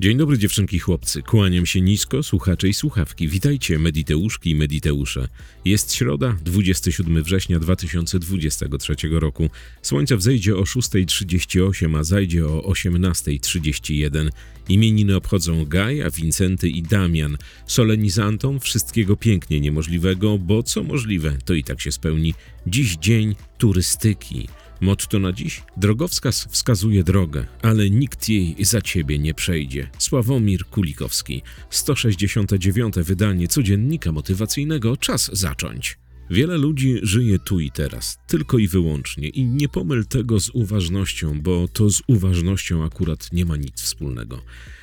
[0.00, 3.28] Dzień dobry dziewczynki chłopcy, kłaniam się nisko, słuchacze i słuchawki.
[3.28, 5.28] Witajcie Mediteuszki i Mediteusze.
[5.64, 9.50] Jest środa, 27 września 2023 roku.
[9.82, 14.28] Słońce wzejdzie o 6.38, a zajdzie o 18.31.
[14.68, 17.36] Imieniny obchodzą Gaja, Wincenty i Damian.
[17.66, 22.34] Solenizantom wszystkiego pięknie niemożliwego, bo co możliwe, to i tak się spełni.
[22.66, 24.48] Dziś dzień turystyki.
[24.80, 25.62] Motto na dziś?
[25.76, 29.90] Drogowskaz wskazuje drogę, ale nikt jej za ciebie nie przejdzie.
[29.98, 31.42] Sławomir Kulikowski.
[31.70, 32.94] 169.
[32.94, 34.96] wydanie codziennika motywacyjnego.
[34.96, 35.98] Czas zacząć.
[36.30, 41.40] Wiele ludzi żyje tu i teraz, tylko i wyłącznie, i nie pomyl tego z uważnością,
[41.42, 44.42] bo to z uważnością akurat nie ma nic wspólnego.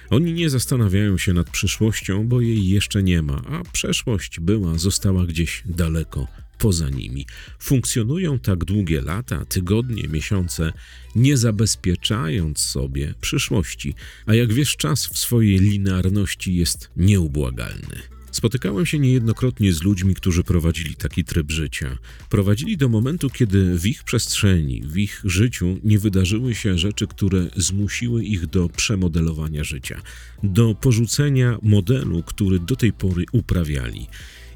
[0.09, 5.25] Oni nie zastanawiają się nad przyszłością, bo jej jeszcze nie ma, a przeszłość była, została
[5.25, 7.25] gdzieś daleko, poza nimi.
[7.59, 10.73] Funkcjonują tak długie lata, tygodnie, miesiące,
[11.15, 18.16] nie zabezpieczając sobie przyszłości, a jak wiesz, czas w swojej linearności jest nieubłagalny.
[18.31, 21.97] Spotykałem się niejednokrotnie z ludźmi, którzy prowadzili taki tryb życia.
[22.29, 27.49] Prowadzili do momentu, kiedy w ich przestrzeni, w ich życiu nie wydarzyły się rzeczy, które
[27.55, 30.01] zmusiły ich do przemodelowania życia,
[30.43, 34.07] do porzucenia modelu, który do tej pory uprawiali.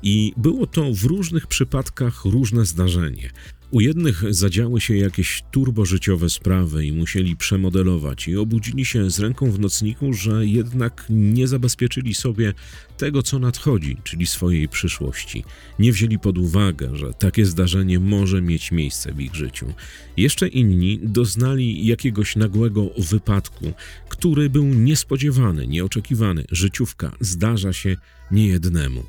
[0.03, 3.31] I było to w różnych przypadkach różne zdarzenie.
[3.71, 9.51] U jednych zadziały się jakieś turbożyciowe sprawy i musieli przemodelować i obudzili się z ręką
[9.51, 12.53] w nocniku, że jednak nie zabezpieczyli sobie
[12.97, 15.43] tego, co nadchodzi, czyli swojej przyszłości.
[15.79, 19.73] Nie wzięli pod uwagę, że takie zdarzenie może mieć miejsce w ich życiu.
[20.17, 23.73] Jeszcze inni doznali jakiegoś nagłego wypadku,
[24.09, 26.45] który był niespodziewany, nieoczekiwany.
[26.51, 27.97] Życiówka zdarza się
[28.31, 29.03] niejednemu.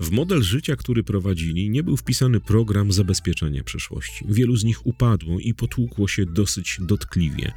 [0.00, 4.24] W model życia, który prowadzili, nie był wpisany program zabezpieczenia przyszłości.
[4.28, 7.52] Wielu z nich upadło i potłukło się dosyć dotkliwie.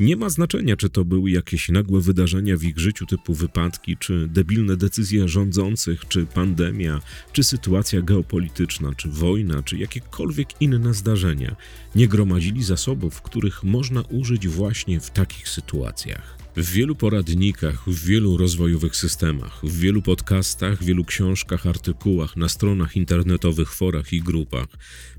[0.00, 4.28] Nie ma znaczenia, czy to były jakieś nagłe wydarzenia w ich życiu, typu wypadki, czy
[4.28, 7.00] debilne decyzje rządzących, czy pandemia,
[7.32, 11.56] czy sytuacja geopolityczna, czy wojna, czy jakiekolwiek inne zdarzenia.
[11.94, 16.41] Nie gromadzili zasobów, których można użyć właśnie w takich sytuacjach.
[16.56, 22.96] W wielu poradnikach, w wielu rozwojowych systemach, w wielu podcastach, wielu książkach, artykułach, na stronach
[22.96, 24.66] internetowych, forach i grupach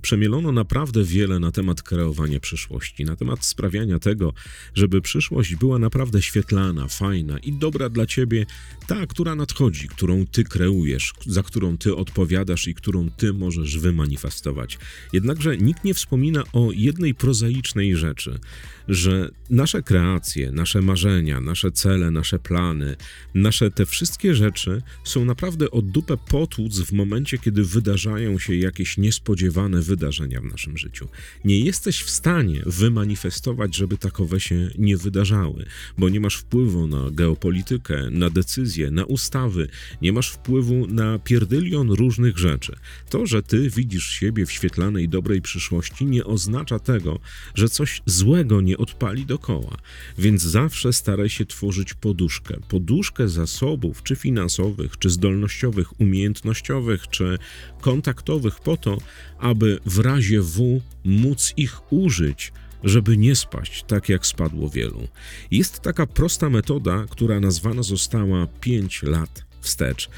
[0.03, 4.33] przemielono naprawdę wiele na temat kreowania przyszłości, na temat sprawiania tego,
[4.75, 8.45] żeby przyszłość była naprawdę świetlana, fajna i dobra dla ciebie,
[8.87, 14.77] ta, która nadchodzi, którą ty kreujesz, za którą ty odpowiadasz i którą ty możesz wymanifestować.
[15.13, 18.39] Jednakże nikt nie wspomina o jednej prozaicznej rzeczy,
[18.87, 22.95] że nasze kreacje, nasze marzenia, nasze cele, nasze plany,
[23.33, 28.97] nasze te wszystkie rzeczy są naprawdę od dupę potłuc w momencie, kiedy wydarzają się jakieś
[28.97, 31.07] niespodziewane wydarzenia w naszym życiu.
[31.45, 35.65] Nie jesteś w stanie wymanifestować, żeby takowe się nie wydarzały,
[35.97, 39.67] bo nie masz wpływu na geopolitykę, na decyzje, na ustawy,
[40.01, 42.75] nie masz wpływu na pierdylion różnych rzeczy.
[43.09, 47.19] To, że ty widzisz siebie w świetlanej, dobrej przyszłości, nie oznacza tego,
[47.55, 49.77] że coś złego nie odpali dokoła.
[50.17, 52.57] Więc zawsze staraj się tworzyć poduszkę.
[52.69, 57.37] Poduszkę zasobów, czy finansowych, czy zdolnościowych, umiejętnościowych, czy
[57.81, 58.97] kontaktowych, po to,
[59.39, 62.51] aby w razie W móc ich użyć
[62.83, 65.07] żeby nie spaść tak jak spadło wielu.
[65.51, 70.09] Jest taka prosta metoda, która nazwana została 5 lat wstecz.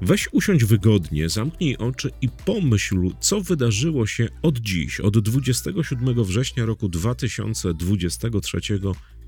[0.00, 6.66] Weź usiądź wygodnie, zamknij oczy i pomyśl, co wydarzyło się od dziś, od 27 września
[6.66, 8.60] roku 2023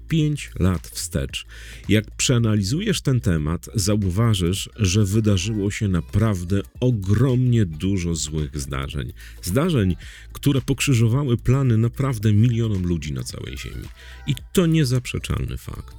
[0.09, 1.47] 5 lat wstecz.
[1.89, 9.12] Jak przeanalizujesz ten temat, zauważysz, że wydarzyło się naprawdę ogromnie dużo złych zdarzeń.
[9.43, 9.97] Zdarzeń,
[10.33, 13.89] które pokrzyżowały plany naprawdę milionom ludzi na całej Ziemi.
[14.27, 15.97] I to niezaprzeczalny fakt.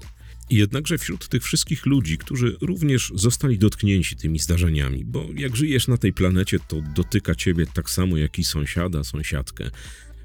[0.50, 5.98] Jednakże wśród tych wszystkich ludzi, którzy również zostali dotknięci tymi zdarzeniami, bo jak żyjesz na
[5.98, 9.72] tej planecie, to dotyka ciebie tak samo jak i sąsiada, sąsiadkę,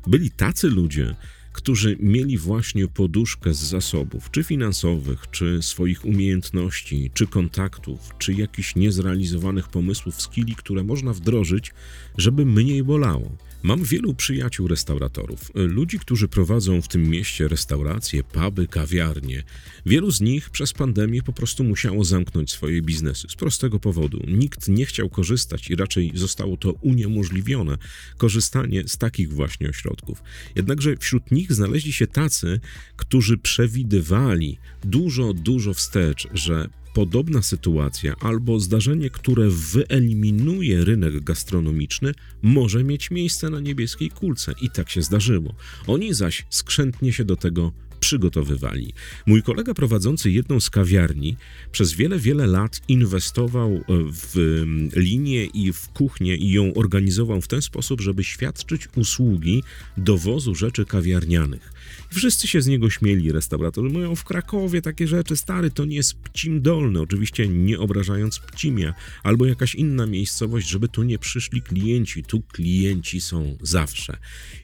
[0.07, 1.15] byli tacy ludzie,
[1.53, 8.77] którzy mieli właśnie poduszkę z zasobów, czy finansowych, czy swoich umiejętności, czy kontaktów, czy jakichś
[8.77, 11.73] niezrealizowanych pomysłów, skilli, które można wdrożyć,
[12.19, 13.37] żeby mniej bolało.
[13.63, 19.43] Mam wielu przyjaciół restauratorów, ludzi, którzy prowadzą w tym mieście restauracje, puby, kawiarnie.
[19.87, 24.21] Wielu z nich przez pandemię po prostu musiało zamknąć swoje biznesy z prostego powodu.
[24.27, 27.79] Nikt nie chciał korzystać i raczej zostało to uniemożliwione
[28.17, 30.23] korzystanie z takich właśnie ośrodków.
[30.57, 32.61] Jednakże wśród nich znaleźli się tacy,
[32.97, 42.13] którzy przewidywali dużo, dużo wstecz, że podobna sytuacja albo zdarzenie, które wyeliminuje rynek gastronomiczny,
[42.43, 44.55] może mieć miejsce na niebieskiej kulce.
[44.61, 45.55] I tak się zdarzyło.
[45.87, 47.73] Oni zaś skrzętnie się do tego
[48.03, 48.93] przygotowywali.
[49.27, 51.37] Mój kolega prowadzący jedną z kawiarni
[51.73, 57.41] przez wiele, wiele lat inwestował e, w mm, linię i w kuchnię i ją organizował
[57.41, 59.63] w ten sposób, żeby świadczyć usługi
[59.97, 61.73] dowozu rzeczy kawiarnianych.
[62.11, 66.15] Wszyscy się z niego śmieli, restauratorzy mówią w Krakowie takie rzeczy, stary, to nie jest
[66.15, 72.23] Pcim Dolny, oczywiście nie obrażając Pcimia, albo jakaś inna miejscowość, żeby tu nie przyszli klienci,
[72.23, 74.17] tu klienci są zawsze.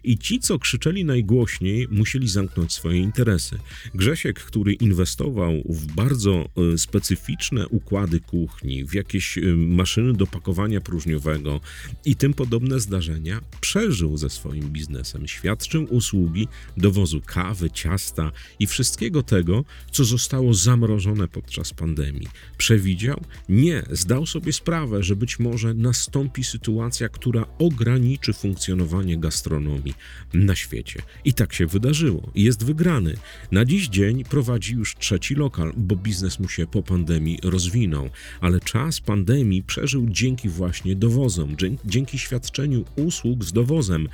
[0.04, 3.58] I ci, co krzyczeli najgłośniej, musieli zamknąć swoje interesy.
[3.94, 10.80] Grzesiek, który inwestował w bardzo e, specyficzne układy kuchni, w jakieś e, maszyny do pakowania
[10.80, 11.60] próżniowego
[12.04, 19.22] i tym podobne zdarzenia, przeżył ze swoim biznesem, świadczył usługi dowozu kawy, ciasta i wszystkiego
[19.22, 22.28] tego, co zostało zamrożone podczas pandemii.
[22.58, 23.20] Przewidział?
[23.48, 29.94] Nie, zdał sobie sprawę, że być może nastąpi sytuacja, która ograniczy funkcjonowanie gastronomii
[30.34, 31.02] na świecie.
[31.24, 32.30] I tak się wydarzyło.
[32.34, 33.17] Jest wygrany.
[33.52, 38.10] Na dziś dzień prowadzi już trzeci lokal, bo biznes mu się po pandemii rozwinął,
[38.40, 44.08] ale czas pandemii przeżył dzięki właśnie dowozom, dzięki świadczeniu usług z dowozem.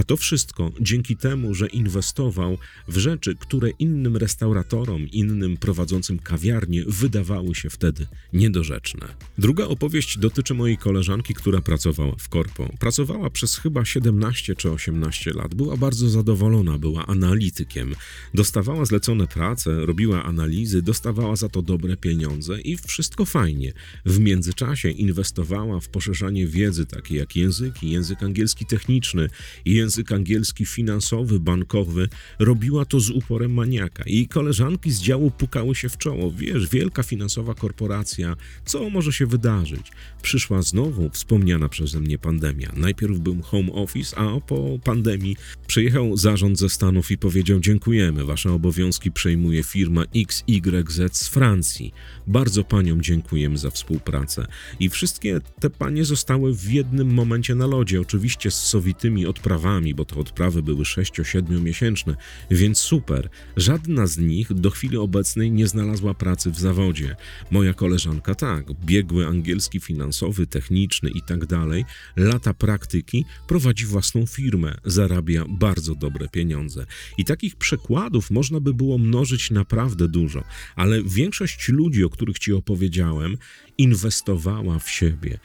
[0.00, 2.58] A to wszystko dzięki temu, że inwestował
[2.88, 9.06] w rzeczy, które innym restauratorom, innym prowadzącym kawiarnie wydawały się wtedy niedorzeczne.
[9.38, 12.72] Druga opowieść dotyczy mojej koleżanki, która pracowała w korpo.
[12.78, 15.54] Pracowała przez chyba 17 czy 18 lat.
[15.54, 17.94] Była bardzo zadowolona, była analitykiem.
[18.34, 23.72] Dostawała zlecone prace, robiła analizy, dostawała za to dobre pieniądze i wszystko fajnie.
[24.06, 29.28] W międzyczasie inwestowała w poszerzanie wiedzy, takie jak języki, język angielski techniczny
[29.64, 32.08] i język angielski finansowy, bankowy,
[32.38, 34.04] robiła to z uporem maniaka.
[34.06, 36.32] Jej koleżanki z działu pukały się w czoło.
[36.32, 39.92] Wiesz, wielka finansowa korporacja, co może się wydarzyć?
[40.22, 42.72] Przyszła znowu wspomniana przeze mnie pandemia.
[42.76, 48.52] Najpierw był home office, a po pandemii przyjechał zarząd ze Stanów i powiedział: Dziękujemy, wasze
[48.52, 51.94] obowiązki przejmuje firma XYZ z Francji.
[52.26, 54.46] Bardzo paniom dziękujemy za współpracę.
[54.80, 60.04] I wszystkie te panie zostały w jednym momencie na lodzie, oczywiście z sowitymi odprawami, bo
[60.04, 62.16] te odprawy były 6-7 miesięczne,
[62.50, 63.28] więc super.
[63.56, 67.16] Żadna z nich do chwili obecnej nie znalazła pracy w zawodzie.
[67.50, 71.84] Moja koleżanka tak, biegły angielski finansowy, techniczny i tak dalej,
[72.16, 76.86] lata praktyki, prowadzi własną firmę, zarabia bardzo dobre pieniądze.
[77.18, 80.44] I takich przykładów można by było mnożyć naprawdę dużo,
[80.76, 83.36] ale większość ludzi, o których ci opowiedziałem,
[83.78, 85.38] inwestowała w siebie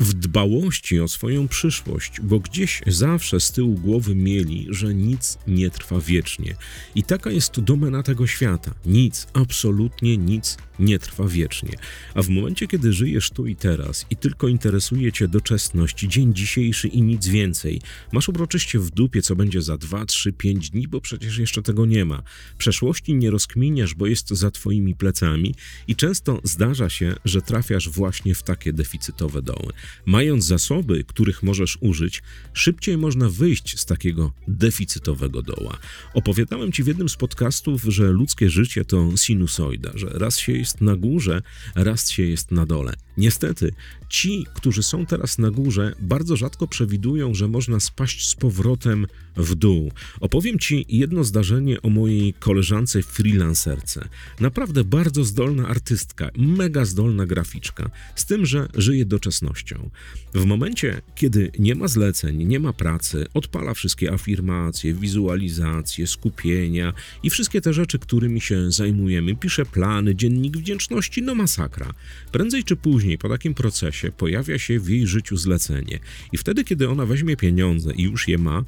[0.00, 5.70] w dbałości o swoją przyszłość, bo gdzieś zawsze z tyłu głowy mieli, że nic nie
[5.70, 6.54] trwa wiecznie.
[6.94, 8.74] I taka jest domena tego świata.
[8.86, 11.70] Nic, absolutnie nic nie trwa wiecznie.
[12.14, 16.88] A w momencie, kiedy żyjesz tu i teraz i tylko interesuje cię doczesność, dzień dzisiejszy
[16.88, 17.80] i nic więcej,
[18.12, 21.86] masz uroczyście w dupie, co będzie za 2, 3, 5 dni, bo przecież jeszcze tego
[21.86, 22.22] nie ma.
[22.58, 25.54] Przeszłości nie rozkminiasz, bo jest za twoimi plecami
[25.88, 29.72] i często zdarza się, że trafiasz właśnie w takie deficytowe doły.
[30.06, 32.22] Mając zasoby, których możesz użyć,
[32.52, 35.78] szybciej można wyjść z takiego deficytowego doła.
[36.14, 40.80] Opowiadałem ci w jednym z podcastów, że ludzkie życie to sinusoida, że raz się jest
[40.80, 41.42] na górze,
[41.74, 42.94] raz się jest na dole.
[43.16, 43.72] Niestety,
[44.08, 49.06] ci, którzy są teraz na górze, bardzo rzadko przewidują, że można spaść z powrotem
[49.36, 49.92] w dół.
[50.20, 54.08] Opowiem Ci jedno zdarzenie o mojej koleżance freelancerce.
[54.40, 59.90] Naprawdę bardzo zdolna artystka, mega zdolna graficzka, z tym, że żyje doczesnością.
[60.34, 67.30] W momencie, kiedy nie ma zleceń, nie ma pracy, odpala wszystkie afirmacje, wizualizacje, skupienia i
[67.30, 71.94] wszystkie te rzeczy, którymi się zajmujemy, pisze plany, dziennik wdzięczności, no masakra.
[72.32, 75.98] Prędzej czy później po takim procesie pojawia się w jej życiu zlecenie
[76.32, 78.64] i wtedy, kiedy ona weźmie pieniądze i już je ma,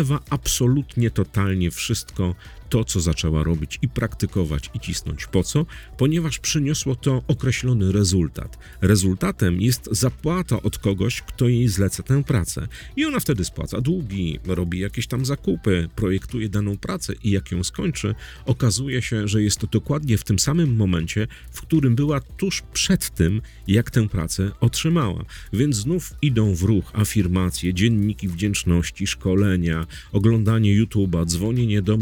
[0.00, 2.34] olewa absolutnie, totalnie wszystko,
[2.70, 5.26] to, co zaczęła robić i praktykować i cisnąć.
[5.26, 5.66] Po co?
[5.96, 8.58] Ponieważ przyniosło to określony rezultat.
[8.80, 12.68] Rezultatem jest zapłata od kogoś, kto jej zleca tę pracę.
[12.96, 17.64] I ona wtedy spłaca długi, robi jakieś tam zakupy, projektuje daną pracę i jak ją
[17.64, 18.14] skończy,
[18.46, 23.10] okazuje się, że jest to dokładnie w tym samym momencie, w którym była tuż przed
[23.10, 25.24] tym, jak tę pracę otrzymała.
[25.52, 31.96] Więc znów idą w ruch afirmacje, dzienniki wdzięczności, szkolenia, oglądanie YouTube'a, dzwonienie do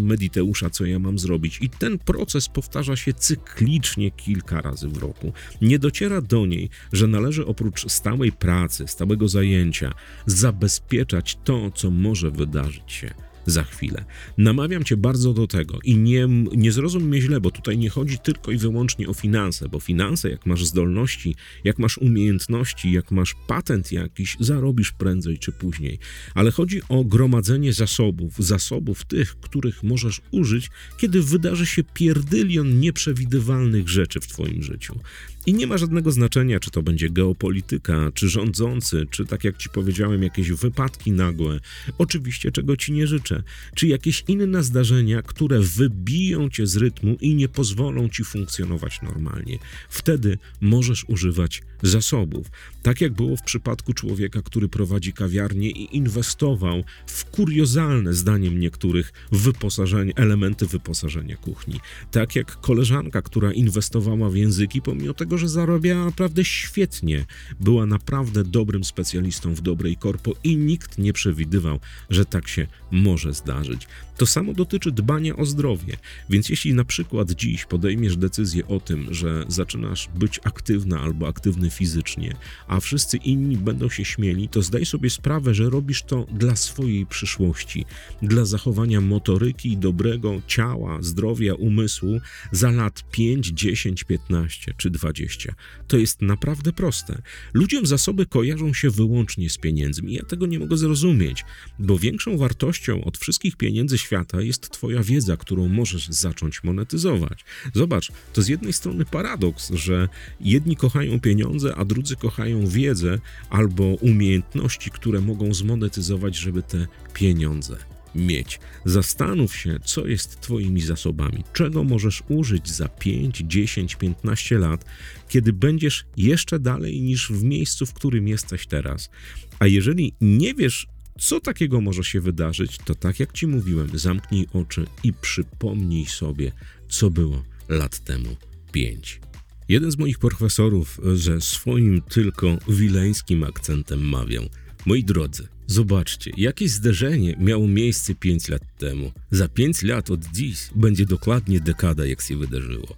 [0.70, 1.58] Co ja mam zrobić.
[1.62, 5.32] I ten proces powtarza się cyklicznie kilka razy w roku.
[5.62, 9.94] Nie dociera do niej, że należy oprócz stałej pracy, stałego zajęcia,
[10.26, 14.04] zabezpieczać to, co może wydarzyć się za chwilę.
[14.38, 18.18] Namawiam cię bardzo do tego i nie, nie zrozum mnie źle, bo tutaj nie chodzi
[18.18, 23.34] tylko i wyłącznie o finanse, bo finanse, jak masz zdolności, jak masz umiejętności, jak masz
[23.46, 25.98] patent jakiś, zarobisz prędzej czy później.
[26.34, 33.88] Ale chodzi o gromadzenie zasobów, zasobów tych, których możesz użyć, kiedy wydarzy się pierdylion nieprzewidywalnych
[33.88, 35.00] rzeczy w twoim życiu.
[35.48, 39.68] I nie ma żadnego znaczenia, czy to będzie geopolityka, czy rządzący, czy tak jak ci
[39.68, 41.60] powiedziałem, jakieś wypadki nagłe.
[41.98, 43.37] Oczywiście, czego ci nie życzę.
[43.74, 49.58] Czy jakieś inne zdarzenia, które wybiją cię z rytmu i nie pozwolą ci funkcjonować normalnie.
[49.88, 52.46] Wtedy możesz używać zasobów.
[52.82, 59.12] Tak jak było w przypadku człowieka, który prowadzi kawiarnię i inwestował w kuriozalne, zdaniem niektórych,
[59.32, 61.80] wyposażenie, elementy wyposażenia kuchni.
[62.10, 67.24] Tak jak koleżanka, która inwestowała w języki, pomimo tego, że zarabiała naprawdę świetnie,
[67.60, 71.80] była naprawdę dobrym specjalistą w dobrej korpo i nikt nie przewidywał,
[72.10, 73.86] że tak się może zdarzyć.
[74.16, 75.96] To samo dotyczy dbania o zdrowie.
[76.30, 81.70] Więc jeśli na przykład dziś podejmiesz decyzję o tym, że zaczynasz być aktywna albo aktywny
[81.70, 82.36] fizycznie,
[82.68, 87.06] a wszyscy inni będą się śmieli, to zdaj sobie sprawę, że robisz to dla swojej
[87.06, 87.84] przyszłości,
[88.22, 92.20] dla zachowania motoryki, dobrego ciała, zdrowia, umysłu
[92.52, 95.54] za lat 5, 10, 15 czy 20.
[95.88, 97.22] To jest naprawdę proste.
[97.54, 100.14] Ludziom zasoby kojarzą się wyłącznie z pieniędzmi.
[100.14, 101.44] Ja tego nie mogę zrozumieć,
[101.78, 107.44] bo większą wartością od wszystkich pieniędzy świata jest Twoja wiedza, którą możesz zacząć monetyzować.
[107.74, 110.08] Zobacz, to z jednej strony paradoks, że
[110.40, 113.18] jedni kochają pieniądze, a drudzy kochają wiedzę
[113.50, 117.76] albo umiejętności, które mogą zmonetyzować, żeby te pieniądze
[118.14, 118.60] mieć.
[118.84, 124.84] Zastanów się, co jest Twoimi zasobami, czego możesz użyć za 5, 10, 15 lat,
[125.28, 129.10] kiedy będziesz jeszcze dalej niż w miejscu, w którym jesteś teraz.
[129.58, 130.86] A jeżeli nie wiesz,
[131.18, 136.52] co takiego może się wydarzyć, to tak jak Ci mówiłem, zamknij oczy i przypomnij sobie,
[136.88, 138.36] co było lat temu
[138.72, 139.20] 5.
[139.68, 144.44] Jeden z moich profesorów, że swoim tylko wileńskim akcentem mawiał:
[144.86, 149.12] Moi drodzy, zobaczcie, jakie zdarzenie miało miejsce 5 lat temu.
[149.30, 152.96] Za 5 lat od dziś będzie dokładnie dekada, jak się wydarzyło.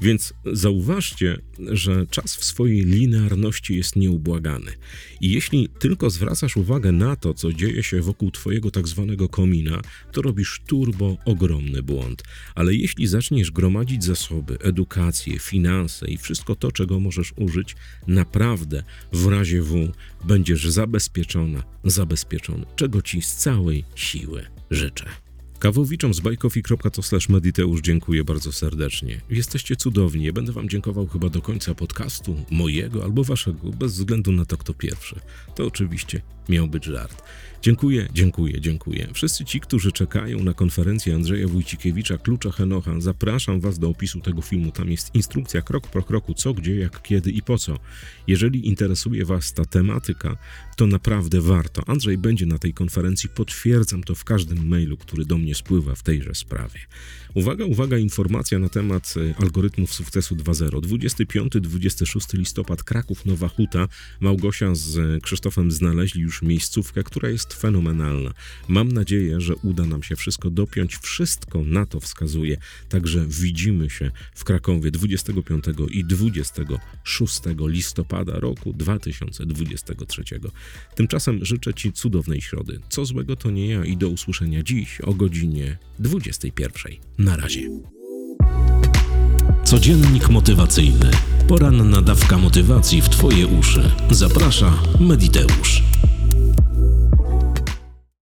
[0.00, 4.72] Więc zauważcie, że czas w swojej linearności jest nieubłagany.
[5.20, 9.80] I jeśli tylko zwracasz uwagę na to, co dzieje się wokół Twojego tak zwanego komina,
[10.12, 12.22] to robisz turbo ogromny błąd.
[12.54, 17.76] Ale jeśli zaczniesz gromadzić zasoby, edukację, finanse i wszystko to, czego możesz użyć,
[18.06, 19.92] naprawdę w razie W
[20.24, 25.27] będziesz zabezpieczona, zabezpieczony, czego Ci z całej siły życzę.
[25.58, 29.20] Kawowiczom z bajkofi.to mediteusz dziękuję bardzo serdecznie.
[29.30, 30.24] Jesteście cudowni.
[30.24, 34.56] Ja będę wam dziękował chyba do końca podcastu, mojego albo waszego, bez względu na to,
[34.56, 35.20] kto pierwszy.
[35.54, 37.22] To oczywiście miał być żart.
[37.62, 39.08] Dziękuję, dziękuję, dziękuję.
[39.12, 44.42] Wszyscy ci, którzy czekają na konferencję Andrzeja Wójcikiewicza, Klucza Henocha, zapraszam was do opisu tego
[44.42, 44.72] filmu.
[44.72, 47.78] Tam jest instrukcja krok po kroku, co, gdzie, jak, kiedy i po co.
[48.26, 50.36] Jeżeli interesuje was ta tematyka,
[50.76, 51.82] to naprawdę warto.
[51.86, 56.02] Andrzej będzie na tej konferencji, potwierdzam to w każdym mailu, który do mnie spływa w
[56.02, 56.80] tejże sprawie.
[57.34, 60.80] Uwaga, uwaga, informacja na temat e, algorytmów sukcesu 2.0.
[60.80, 63.88] 25-26 listopad, Kraków, Nowa Huta.
[64.20, 68.32] Małgosia z e, Krzysztofem znaleźli już miejscówkę, która jest fenomenalna.
[68.68, 70.96] Mam nadzieję, że uda nam się wszystko dopiąć.
[70.96, 72.56] Wszystko na to wskazuje.
[72.88, 80.22] Także widzimy się w Krakowie 25 i 26 listopada roku 2023.
[80.94, 82.80] Tymczasem życzę Ci cudownej środy.
[82.88, 86.92] Co złego to nie ja i do usłyszenia dziś o godzinie 21.
[87.18, 87.60] Na razie.
[89.64, 91.10] Codziennik motywacyjny.
[91.48, 93.90] Poranna dawka motywacji w Twoje uszy.
[94.10, 95.87] Zaprasza Mediteusz.